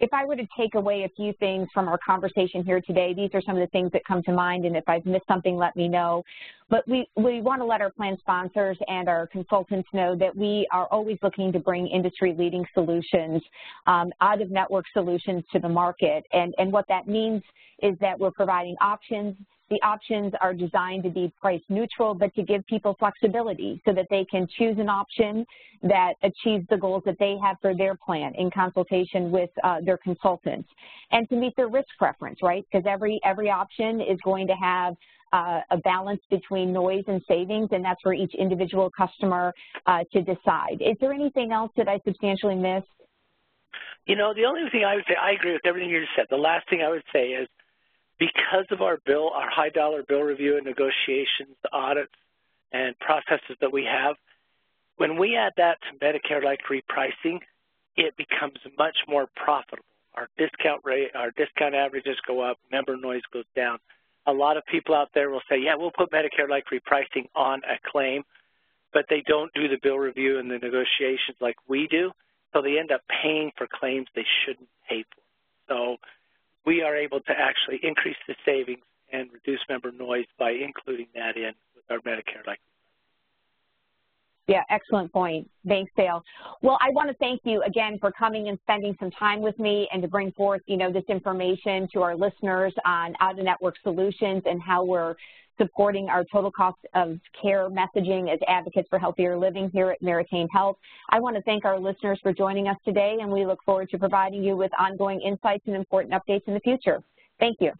if 0.00 0.12
I 0.14 0.24
were 0.24 0.34
to 0.34 0.46
take 0.56 0.74
away 0.74 1.04
a 1.04 1.08
few 1.10 1.34
things 1.34 1.68
from 1.74 1.86
our 1.86 1.98
conversation 1.98 2.64
here 2.64 2.80
today, 2.80 3.12
these 3.14 3.30
are 3.34 3.42
some 3.42 3.56
of 3.56 3.60
the 3.60 3.66
things 3.66 3.92
that 3.92 4.02
come 4.06 4.22
to 4.22 4.32
mind, 4.32 4.64
and 4.64 4.74
if 4.74 4.88
I've 4.88 5.04
missed 5.04 5.26
something, 5.28 5.56
let 5.56 5.76
me 5.76 5.88
know. 5.88 6.24
But 6.70 6.88
we, 6.88 7.06
we 7.16 7.42
want 7.42 7.60
to 7.60 7.66
let 7.66 7.82
our 7.82 7.90
plan 7.90 8.16
sponsors 8.18 8.78
and 8.88 9.08
our 9.08 9.26
consultants 9.26 9.88
know 9.92 10.16
that 10.16 10.34
we 10.34 10.66
are 10.72 10.86
always 10.86 11.18
looking 11.22 11.52
to 11.52 11.58
bring 11.58 11.86
industry-leading 11.86 12.64
solutions, 12.72 13.42
um, 13.86 14.10
out-of-network 14.22 14.86
solutions 14.94 15.44
to 15.52 15.58
the 15.58 15.68
market. 15.68 16.24
And, 16.32 16.54
and 16.58 16.72
what 16.72 16.86
that 16.88 17.06
means 17.06 17.42
is 17.82 17.98
that 18.00 18.18
we're 18.18 18.30
providing 18.30 18.76
options 18.80 19.36
the 19.70 19.80
options 19.82 20.32
are 20.40 20.52
designed 20.52 21.04
to 21.04 21.10
be 21.10 21.32
price 21.40 21.62
neutral, 21.68 22.12
but 22.12 22.34
to 22.34 22.42
give 22.42 22.66
people 22.66 22.96
flexibility 22.98 23.80
so 23.86 23.94
that 23.94 24.06
they 24.10 24.24
can 24.24 24.46
choose 24.58 24.76
an 24.78 24.88
option 24.88 25.46
that 25.82 26.14
achieves 26.22 26.66
the 26.68 26.76
goals 26.76 27.02
that 27.06 27.16
they 27.18 27.36
have 27.42 27.56
for 27.62 27.74
their 27.74 27.94
plan 27.94 28.32
in 28.34 28.50
consultation 28.50 29.30
with 29.30 29.48
uh, 29.62 29.76
their 29.84 29.96
consultants 29.98 30.68
and 31.12 31.28
to 31.28 31.36
meet 31.36 31.54
their 31.56 31.68
risk 31.68 31.88
preference, 31.98 32.40
right? 32.42 32.66
Because 32.70 32.84
every, 32.86 33.20
every 33.24 33.48
option 33.48 34.00
is 34.00 34.18
going 34.24 34.46
to 34.48 34.54
have 34.54 34.94
uh, 35.32 35.60
a 35.70 35.76
balance 35.78 36.20
between 36.28 36.72
noise 36.72 37.04
and 37.06 37.22
savings, 37.28 37.68
and 37.70 37.84
that's 37.84 38.00
for 38.02 38.12
each 38.12 38.34
individual 38.34 38.90
customer 38.90 39.54
uh, 39.86 40.00
to 40.12 40.20
decide. 40.22 40.78
Is 40.80 40.96
there 41.00 41.12
anything 41.12 41.52
else 41.52 41.70
that 41.76 41.88
I 41.88 42.00
substantially 42.04 42.56
missed? 42.56 42.88
You 44.06 44.16
know, 44.16 44.34
the 44.34 44.44
only 44.44 44.68
thing 44.72 44.82
I 44.84 44.96
would 44.96 45.04
say, 45.06 45.14
I 45.14 45.32
agree 45.32 45.52
with 45.52 45.64
everything 45.64 45.90
you 45.90 46.00
just 46.00 46.10
said. 46.16 46.26
The 46.30 46.36
last 46.36 46.68
thing 46.68 46.82
I 46.84 46.90
would 46.90 47.04
say 47.12 47.28
is 47.28 47.48
because 48.20 48.66
of 48.70 48.82
our 48.82 48.98
bill, 49.04 49.30
our 49.34 49.50
high 49.50 49.70
dollar 49.70 50.04
bill 50.06 50.20
review 50.20 50.56
and 50.56 50.66
negotiations, 50.66 51.56
audits, 51.72 52.12
and 52.70 52.96
processes 53.00 53.56
that 53.60 53.72
we 53.72 53.84
have, 53.84 54.14
when 54.96 55.18
we 55.18 55.34
add 55.36 55.52
that 55.56 55.78
to 55.80 55.98
Medicare-like 55.98 56.60
repricing, 56.70 57.40
it 57.96 58.14
becomes 58.16 58.58
much 58.78 58.98
more 59.08 59.26
profitable. 59.34 59.84
Our 60.14 60.28
discount 60.36 60.82
rate, 60.84 61.10
our 61.14 61.30
discount 61.30 61.74
averages 61.74 62.16
go 62.26 62.42
up, 62.42 62.58
member 62.70 62.96
noise 62.96 63.22
goes 63.32 63.46
down. 63.56 63.78
A 64.26 64.32
lot 64.32 64.58
of 64.58 64.66
people 64.66 64.94
out 64.94 65.08
there 65.14 65.30
will 65.30 65.40
say, 65.48 65.58
yeah, 65.58 65.74
we'll 65.76 65.90
put 65.90 66.12
Medicare-like 66.12 66.64
repricing 66.70 67.28
on 67.34 67.62
a 67.64 67.78
claim, 67.90 68.22
but 68.92 69.06
they 69.08 69.22
don't 69.26 69.50
do 69.54 69.66
the 69.68 69.78
bill 69.82 69.98
review 69.98 70.38
and 70.38 70.50
the 70.50 70.58
negotiations 70.58 71.38
like 71.40 71.56
we 71.66 71.88
do, 71.90 72.10
so 72.52 72.60
they 72.60 72.78
end 72.78 72.92
up 72.92 73.00
paying 73.22 73.50
for 73.56 73.66
claims 73.72 74.06
they 74.14 74.26
shouldn't 74.44 74.68
pay 74.88 75.04
for. 75.04 75.22
So 75.68 75.96
we 76.66 76.82
are 76.82 76.96
able 76.96 77.20
to 77.20 77.32
actually 77.32 77.80
increase 77.82 78.16
the 78.28 78.34
savings 78.44 78.84
and 79.12 79.30
reduce 79.32 79.60
member 79.68 79.90
noise 79.90 80.26
by 80.38 80.50
including 80.50 81.06
that 81.14 81.36
in 81.36 81.52
with 81.74 81.84
our 81.90 81.98
Medicare 81.98 82.46
like 82.46 82.60
yeah, 84.50 84.64
excellent 84.68 85.12
point. 85.12 85.48
Thanks, 85.68 85.92
Dale. 85.96 86.24
Well, 86.60 86.76
I 86.80 86.90
want 86.90 87.08
to 87.08 87.14
thank 87.18 87.40
you 87.44 87.62
again 87.62 87.98
for 88.00 88.10
coming 88.10 88.48
and 88.48 88.58
spending 88.62 88.96
some 88.98 89.12
time 89.12 89.40
with 89.40 89.56
me 89.60 89.88
and 89.92 90.02
to 90.02 90.08
bring 90.08 90.32
forth, 90.32 90.60
you 90.66 90.76
know, 90.76 90.92
this 90.92 91.04
information 91.08 91.88
to 91.92 92.02
our 92.02 92.16
listeners 92.16 92.74
on 92.84 93.14
out-of-network 93.20 93.76
solutions 93.84 94.42
and 94.46 94.60
how 94.60 94.82
we're 94.82 95.14
supporting 95.56 96.08
our 96.08 96.24
total 96.32 96.50
cost 96.50 96.78
of 96.94 97.20
care 97.40 97.70
messaging 97.70 98.32
as 98.32 98.40
advocates 98.48 98.88
for 98.88 98.98
healthier 98.98 99.38
living 99.38 99.70
here 99.72 99.90
at 99.92 100.02
Meritain 100.02 100.48
Health. 100.52 100.76
I 101.10 101.20
want 101.20 101.36
to 101.36 101.42
thank 101.42 101.64
our 101.64 101.78
listeners 101.78 102.18
for 102.20 102.32
joining 102.32 102.66
us 102.66 102.76
today, 102.84 103.18
and 103.20 103.30
we 103.30 103.46
look 103.46 103.62
forward 103.64 103.88
to 103.90 103.98
providing 103.98 104.42
you 104.42 104.56
with 104.56 104.72
ongoing 104.80 105.20
insights 105.20 105.62
and 105.68 105.76
important 105.76 106.12
updates 106.12 106.48
in 106.48 106.54
the 106.54 106.60
future. 106.60 107.00
Thank 107.38 107.58
you. 107.60 107.70